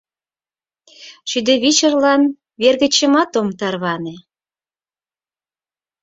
Шӱдывичырлан 1.29 2.21
вер 2.61 2.75
гычемат 2.81 3.31
ом 3.39 3.49
тарване! 3.59 4.15